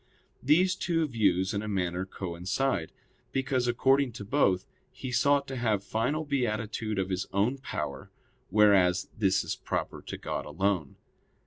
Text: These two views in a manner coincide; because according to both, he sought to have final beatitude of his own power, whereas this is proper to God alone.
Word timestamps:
These 0.41 0.73
two 0.73 1.07
views 1.07 1.53
in 1.53 1.61
a 1.61 1.67
manner 1.67 2.07
coincide; 2.07 2.91
because 3.31 3.67
according 3.67 4.13
to 4.13 4.25
both, 4.25 4.65
he 4.91 5.11
sought 5.11 5.45
to 5.49 5.55
have 5.55 5.83
final 5.83 6.25
beatitude 6.25 6.97
of 6.97 7.11
his 7.11 7.27
own 7.31 7.59
power, 7.59 8.09
whereas 8.49 9.11
this 9.15 9.43
is 9.43 9.55
proper 9.55 10.01
to 10.01 10.17
God 10.17 10.47
alone. 10.47 10.95